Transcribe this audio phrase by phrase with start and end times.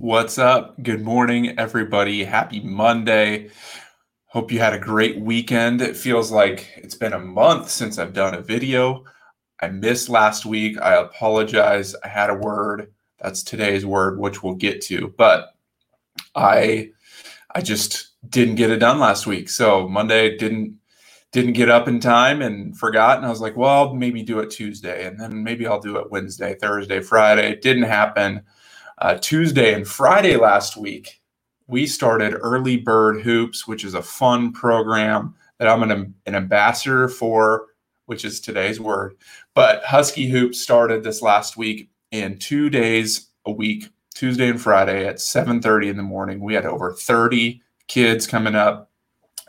[0.00, 0.82] What's up?
[0.82, 2.24] Good morning, everybody.
[2.24, 3.50] Happy Monday.
[4.28, 5.82] Hope you had a great weekend.
[5.82, 9.04] It feels like it's been a month since I've done a video.
[9.60, 10.80] I missed last week.
[10.80, 11.94] I apologize.
[12.02, 12.90] I had a word.
[13.18, 15.12] That's today's word, which we'll get to.
[15.18, 15.54] But
[16.34, 16.92] I
[17.54, 19.50] I just didn't get it done last week.
[19.50, 20.78] So Monday didn't
[21.30, 23.18] didn't get up in time and forgot.
[23.18, 25.04] And I was like, well, maybe do it Tuesday.
[25.04, 27.50] And then maybe I'll do it Wednesday, Thursday, Friday.
[27.50, 28.44] It didn't happen.
[29.00, 31.22] Uh, Tuesday and Friday last week,
[31.66, 37.08] we started Early Bird Hoops, which is a fun program that I'm an, an ambassador
[37.08, 37.68] for,
[38.06, 39.14] which is today's word.
[39.54, 45.06] But Husky Hoops started this last week in two days a week, Tuesday and Friday
[45.06, 46.40] at 7:30 in the morning.
[46.40, 48.90] We had over 30 kids coming up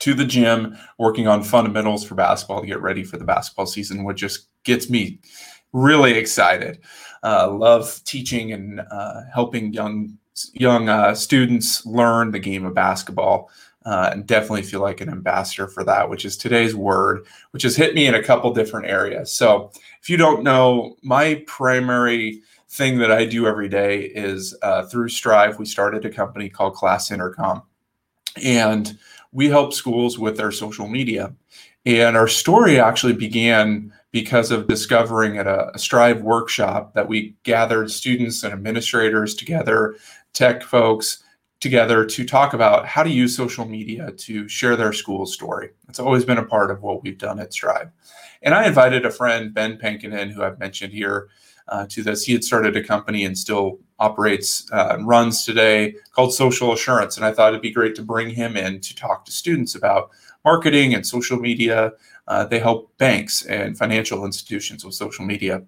[0.00, 4.04] to the gym working on fundamentals for basketball to get ready for the basketball season,
[4.04, 5.18] which just gets me
[5.72, 6.80] really excited.
[7.22, 10.18] Uh, love teaching and uh, helping young
[10.54, 13.50] young uh, students learn the game of basketball.
[13.84, 17.74] Uh, and definitely feel like an ambassador for that, which is today's word, which has
[17.74, 19.32] hit me in a couple different areas.
[19.32, 22.42] So, if you don't know, my primary
[22.72, 25.58] thing that I do every day is uh, through Strive.
[25.58, 27.62] We started a company called Class Intercom,
[28.42, 28.96] and
[29.32, 31.34] we help schools with their social media.
[31.84, 37.90] And our story actually began because of discovering at a, Strive workshop that we gathered
[37.90, 39.96] students and administrators together,
[40.34, 41.24] tech folks
[41.60, 45.70] together to talk about how to use social media to share their school story.
[45.88, 47.90] It's always been a part of what we've done at Strive.
[48.42, 51.28] And I invited a friend, Ben Pankonin, who I've mentioned here,
[51.68, 52.24] uh, to this.
[52.24, 57.16] He had started a company and still operates uh, and runs today called Social Assurance.
[57.16, 60.10] And I thought it'd be great to bring him in to talk to students about
[60.44, 61.92] marketing and social media.
[62.28, 65.62] Uh, they help banks and financial institutions with social media.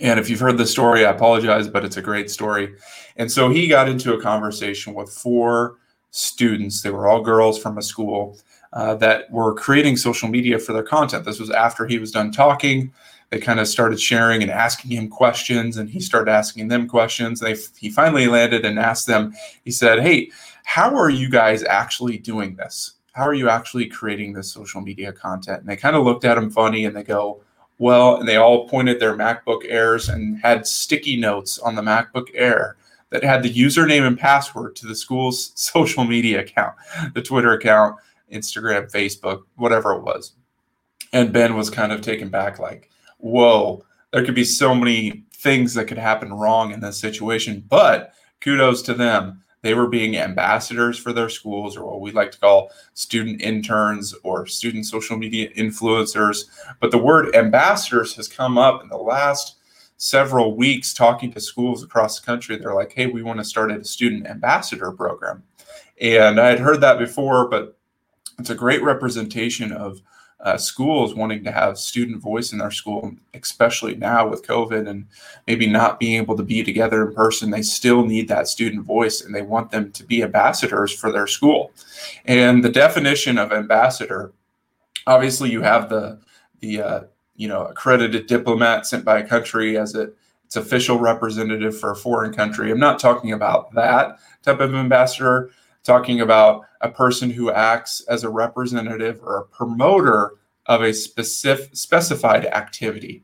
[0.00, 2.74] And if you've heard the story, I apologize, but it's a great story.
[3.16, 5.76] And so he got into a conversation with four
[6.10, 6.82] students.
[6.82, 8.38] They were all girls from a school
[8.72, 11.24] uh, that were creating social media for their content.
[11.24, 12.92] This was after he was done talking
[13.30, 17.40] they kind of started sharing and asking him questions and he started asking them questions
[17.40, 19.34] they he finally landed and asked them
[19.64, 20.30] he said hey
[20.64, 25.12] how are you guys actually doing this how are you actually creating this social media
[25.12, 27.42] content and they kind of looked at him funny and they go
[27.78, 32.28] well and they all pointed their macbook airs and had sticky notes on the macbook
[32.34, 32.76] air
[33.10, 36.74] that had the username and password to the school's social media account
[37.14, 37.96] the twitter account
[38.32, 40.32] instagram facebook whatever it was
[41.12, 45.74] and ben was kind of taken back like whoa, there could be so many things
[45.74, 47.64] that could happen wrong in this situation.
[47.68, 49.42] But kudos to them.
[49.62, 54.14] They were being ambassadors for their schools, or what we like to call student interns
[54.22, 56.44] or student social media influencers.
[56.80, 59.56] But the word ambassadors has come up in the last
[59.96, 62.56] several weeks talking to schools across the country.
[62.56, 65.42] They're like, hey, we want to start a student ambassador program.
[66.00, 67.78] And I had heard that before, but
[68.38, 70.00] it's a great representation of
[70.40, 75.06] uh, schools wanting to have student voice in their school, especially now with COVID and
[75.46, 79.22] maybe not being able to be together in person, they still need that student voice
[79.22, 81.72] and they want them to be ambassadors for their school.
[82.26, 84.32] And the definition of ambassador,
[85.06, 86.20] obviously, you have the
[86.60, 87.00] the uh,
[87.34, 90.14] you know accredited diplomat sent by a country as it
[90.44, 92.70] its official representative for a foreign country.
[92.70, 95.50] I'm not talking about that type of ambassador
[95.86, 100.32] talking about a person who acts as a representative or a promoter
[100.66, 103.22] of a specific specified activity,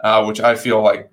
[0.00, 1.10] uh, which I feel like,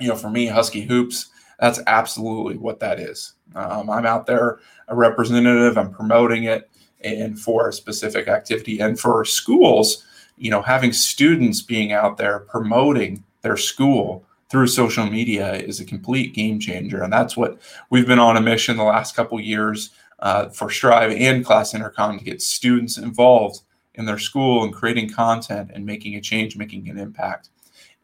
[0.00, 3.34] you know, for me, Husky Hoops, that's absolutely what that is.
[3.54, 6.70] Um, I'm out there, a representative, I'm promoting it,
[7.02, 8.80] and for a specific activity.
[8.80, 15.06] And for schools, you know, having students being out there promoting their school through social
[15.06, 17.02] media is a complete game changer.
[17.02, 17.58] And that's what
[17.90, 22.18] we've been on a mission the last couple years uh, for Strive and Class Intercom
[22.18, 23.60] to get students involved
[23.94, 27.50] in their school and creating content and making a change, making an impact.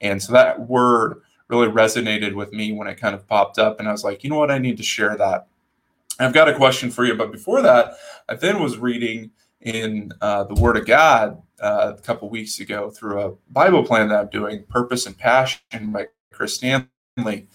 [0.00, 3.78] And so that word really resonated with me when it kind of popped up.
[3.78, 4.50] And I was like, you know what?
[4.50, 5.46] I need to share that.
[6.18, 7.14] I've got a question for you.
[7.14, 7.94] But before that,
[8.28, 9.30] I then was reading
[9.60, 14.08] in uh, the Word of God uh, a couple weeks ago through a Bible plan
[14.08, 17.48] that I'm doing, Purpose and Passion by Chris Stanley.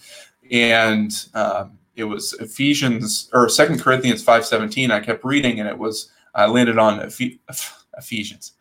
[0.50, 4.90] And um, it was Ephesians or Second Corinthians five seventeen.
[4.90, 7.00] I kept reading, and it was I landed on
[7.98, 8.52] Ephesians.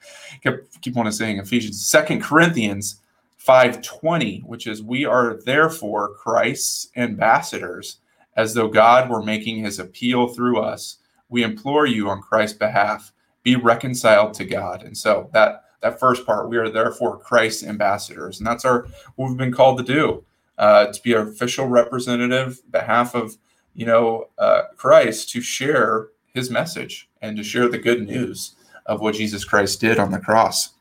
[0.43, 1.85] Kept keep on saying Ephesians.
[1.85, 2.99] Second Corinthians
[3.37, 7.97] five twenty, which is we are therefore Christ's ambassadors,
[8.35, 10.97] as though God were making His appeal through us.
[11.29, 13.13] We implore you on Christ's behalf,
[13.43, 14.83] be reconciled to God.
[14.83, 19.29] And so that that first part, we are therefore Christ's ambassadors, and that's our what
[19.29, 20.25] we've been called to do
[20.61, 23.35] uh, to be our official representative behalf of
[23.73, 28.55] you know, uh, Christ to share his message and to share the good news
[28.85, 30.73] of what Jesus Christ did on the cross.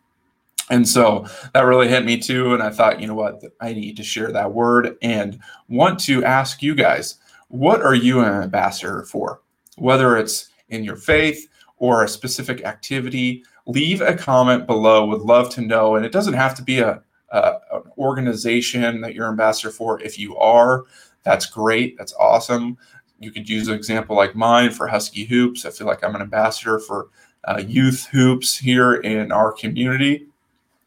[0.71, 2.55] And so that really hit me too.
[2.55, 6.25] And I thought, you know what, I need to share that word and want to
[6.25, 7.17] ask you guys,
[7.49, 9.41] what are you an ambassador for?
[9.77, 11.49] Whether it's in your faith
[11.79, 15.07] or a specific activity, leave a comment below.
[15.07, 15.97] Would love to know.
[15.97, 20.01] And it doesn't have to be a, a an organization that you're ambassador for.
[20.01, 20.85] If you are,
[21.23, 21.97] that's great.
[21.99, 22.77] That's awesome.
[23.19, 25.67] You could use an example like mine for Husky Hoops.
[25.67, 27.09] I feel like I'm an ambassador for
[27.45, 30.27] uh, youth hoops here in our community.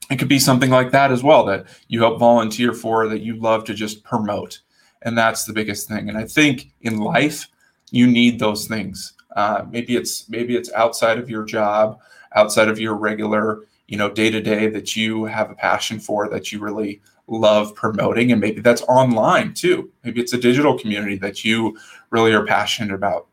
[0.10, 3.36] It could be something like that as well that you help volunteer for, that you
[3.36, 4.60] love to just promote.
[5.04, 6.10] And that's the biggest thing.
[6.10, 7.48] And I think in life,
[7.92, 9.14] you need those things.
[9.36, 12.00] Uh, maybe it's maybe it's outside of your job,
[12.36, 16.30] outside of your regular, you know, day to day that you have a passion for
[16.30, 19.92] that you really love promoting, and maybe that's online too.
[20.04, 21.78] Maybe it's a digital community that you
[22.10, 23.28] really are passionate about.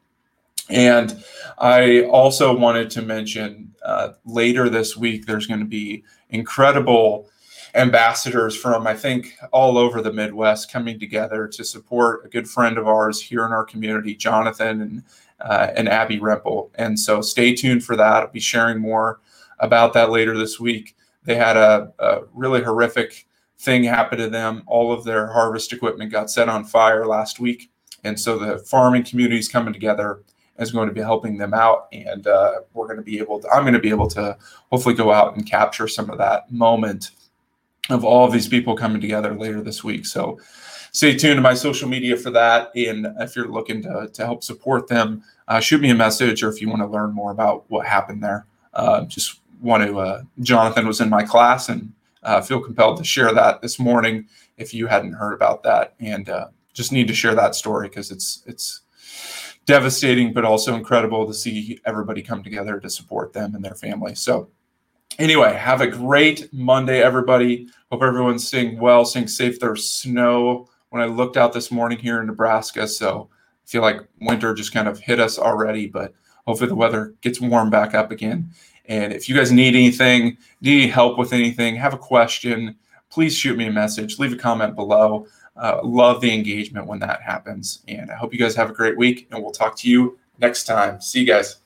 [0.68, 1.22] And
[1.58, 7.28] I also wanted to mention uh, later this week, there's going to be incredible
[7.74, 12.78] ambassadors from, I think, all over the Midwest coming together to support a good friend
[12.78, 15.02] of ours here in our community, Jonathan and,
[15.40, 16.70] uh, and Abby Rempel.
[16.76, 18.22] And so stay tuned for that.
[18.22, 19.20] I'll be sharing more
[19.60, 20.96] about that later this week.
[21.24, 23.26] They had a, a really horrific
[23.58, 24.62] thing happen to them.
[24.66, 27.70] All of their harvest equipment got set on fire last week.
[28.04, 30.22] And so the farming community is coming together
[30.58, 31.88] is going to be helping them out.
[31.92, 34.36] And uh, we're going to be able to, I'm going to be able to
[34.70, 37.10] hopefully go out and capture some of that moment
[37.88, 40.06] of all of these people coming together later this week.
[40.06, 40.38] So
[40.92, 42.70] stay tuned to my social media for that.
[42.76, 46.50] And if you're looking to, to help support them, uh, shoot me a message or
[46.50, 48.46] if you want to learn more about what happened there.
[48.72, 51.92] Uh, just want to, uh, Jonathan was in my class and
[52.22, 54.26] uh, feel compelled to share that this morning
[54.56, 55.94] if you hadn't heard about that.
[56.00, 58.82] And uh, just need to share that story because it's, it's,
[59.70, 64.16] devastating, but also incredible to see everybody come together to support them and their family.
[64.16, 64.48] So,
[65.18, 67.68] anyway, have a great Monday, everybody.
[67.92, 69.60] Hope everyone's staying well, staying safe.
[69.60, 72.88] There's snow when I looked out this morning here in Nebraska.
[72.88, 76.14] So, I feel like winter just kind of hit us already, but
[76.48, 78.50] hopefully the weather gets warm back up again.
[78.90, 82.76] And if you guys need anything, need help with anything, have a question,
[83.08, 85.26] please shoot me a message, leave a comment below.
[85.56, 87.82] Uh, love the engagement when that happens.
[87.86, 90.64] And I hope you guys have a great week, and we'll talk to you next
[90.64, 91.00] time.
[91.00, 91.60] See you guys.